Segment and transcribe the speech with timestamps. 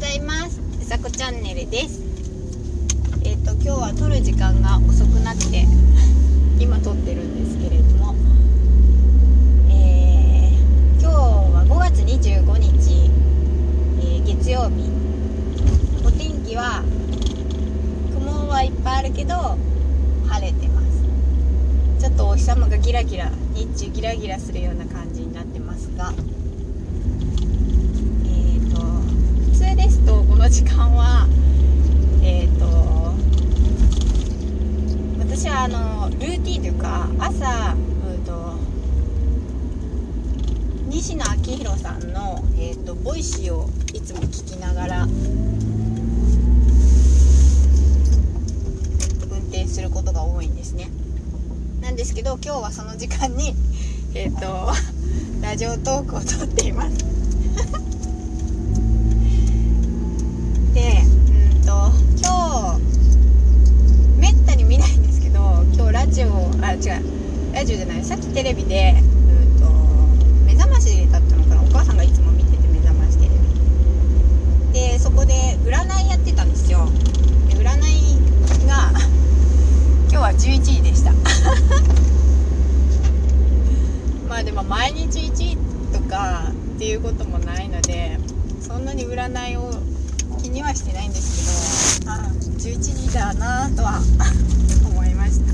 [0.00, 0.58] ございます。
[0.80, 2.00] うさこチャンネルです。
[3.22, 5.66] えっ、と今日は撮る時間が遅くなって
[6.58, 8.14] 今撮ってるんですけれども。
[9.68, 13.10] えー、今日は5月25日、
[14.00, 14.88] えー、月曜日。
[16.02, 16.82] お天気は
[18.14, 19.58] 雲はいっぱいあるけど
[20.28, 22.00] 晴れてます。
[22.00, 26.14] ちょっとお日様がギラギラ日中ギラギラするような感じになってますが
[29.80, 31.26] ですとこの時間は
[32.22, 32.66] えっ、ー、と
[35.18, 38.58] 私はあのルーティンというか朝うんと
[40.88, 45.10] 西野亮廣さんの、えーと、 Voicy をいつも聞きながら運
[49.48, 50.90] 転することが多いんですね。
[51.80, 53.54] なんですけど今日はその時間に
[54.14, 54.70] えっ、ー、と
[55.40, 56.98] ラジオトークを撮っています。
[60.74, 61.02] で
[61.54, 61.90] うんと
[62.22, 67.02] 今日めったに見ないんですけど今日ラジオあ違う。
[67.54, 68.04] ラジオじゃない。
[68.04, 69.90] さっきテレビでうんと
[70.44, 73.38] 目覚ましだったのかなお母さんがいつも見てて目覚ましテレビ
[74.72, 76.86] でそこで占いやってたんですよ
[77.48, 77.64] で占い
[78.66, 78.90] が
[80.10, 81.12] 今日は11時でした
[84.28, 85.56] まあでも毎日1位
[85.92, 88.16] とかっていうこともないので
[88.62, 89.70] そんなに占いを
[90.42, 92.16] 気にはしてないんですけどあ
[92.56, 94.00] 11時だなとは
[94.88, 95.52] 思いました。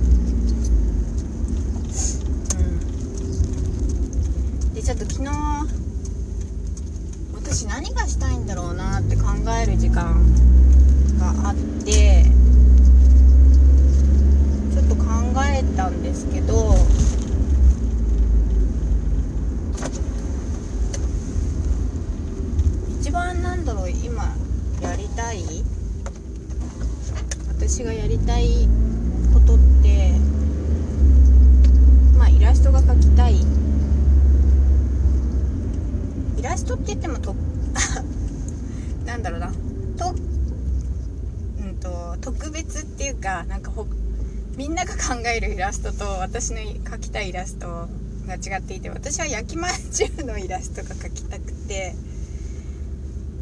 [2.59, 2.79] うん。
[4.73, 5.31] でちょっと昨日
[7.35, 9.25] 私何がしたいんだろうなって考
[9.61, 10.25] える時間
[11.19, 12.25] があって
[14.73, 15.05] ちょっと考
[15.45, 16.77] えたんですけど
[23.07, 24.35] 一番なんだろう今
[24.83, 25.65] やりたい？
[27.49, 28.69] 私がやりたい
[29.33, 30.13] ことって
[32.19, 33.37] まあイラストが描きたい。
[36.39, 37.35] イラストって言ってもと
[39.07, 39.53] なんだろうな。
[39.97, 40.15] と
[41.61, 43.87] うんと特別っていうかなんかほ
[44.57, 47.89] みんなが考えるイラストと私の描きたいイラスト
[48.27, 51.95] が違っていて私は焼きまんじゅうのイラストが描きたくて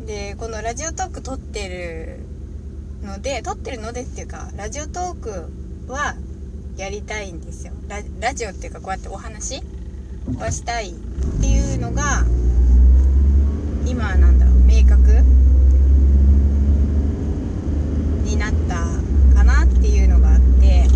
[0.06, 2.19] でこのラジオトーク撮ってる
[3.06, 6.15] ので撮ってるのでっていうかラジオトークは
[6.76, 7.72] やりたいんですよ。
[8.20, 9.62] ラジオっていうかこうやってお話
[10.38, 10.93] はしたいっ
[11.41, 12.25] ていうのが
[13.87, 15.22] 今なんだろう明確
[18.25, 18.75] になった
[19.37, 20.88] かなっていうのがあって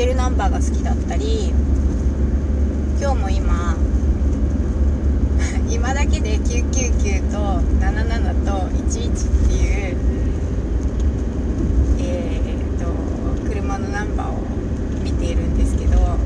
[0.00, 1.50] ジェルナンバーが好きだったり
[2.98, 3.76] 今日も今
[5.68, 7.38] 今だけで999と
[7.78, 9.96] 77と11っていう
[12.00, 14.40] えー、と車のナンバーを
[15.04, 16.16] 見ているんですけど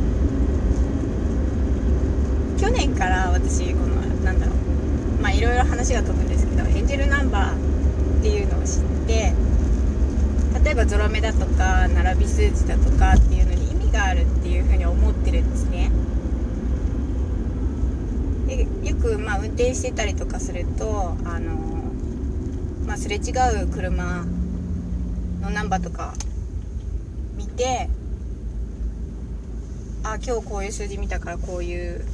[2.59, 9.35] 去年から私このなんだろうまあいろいろ話が飛ぶんですけどエンジェルナンバーっていうのを知って
[10.65, 15.93] 例えばゾロ目だとか並び数字だとかっていうのに意味があるっていうふうに思ってるんですね
[18.47, 21.53] でよくまあ運転してたりとかするとあの、
[22.87, 23.31] まあ、すれ違
[23.63, 24.25] う車
[25.41, 26.15] のナンバーとか
[27.37, 27.89] 見て
[30.03, 32.05] あ今日こういう数字見たからこういう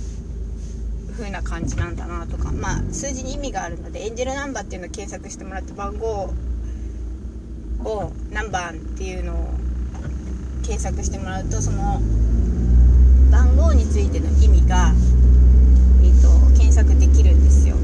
[1.12, 6.32] 風な感じなんだなとかまあ数字に意味があるのでエンジェルナンバーっていうのを検索してもらって番号
[7.84, 9.60] を何番っていうのを
[10.62, 12.00] 検索してもらうとその
[13.30, 14.92] 番号についての意味が、
[16.02, 17.76] えーと、検索できるんですよ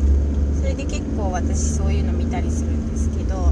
[0.60, 3.50] それで結構私そういうの見たりするんですけど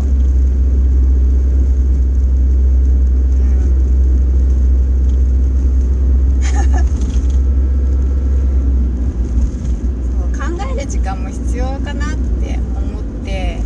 [10.87, 13.59] 時間も必要かなって思って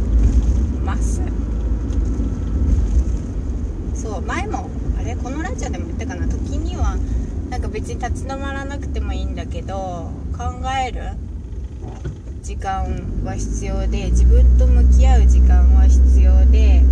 [0.84, 1.20] ます
[3.93, 4.70] そう前も
[5.08, 6.96] れこのラジオでも言ったかな時には
[7.49, 9.25] なんか別に立ち止まらなくてもいい
[9.88, 10.44] 考
[10.87, 11.00] える
[12.43, 12.85] 時間
[13.25, 16.82] は必要で自分と向き合う時間は必要で